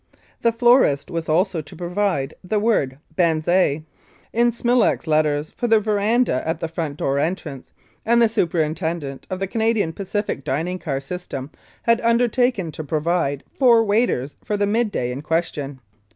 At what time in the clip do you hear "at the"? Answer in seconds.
6.43-6.67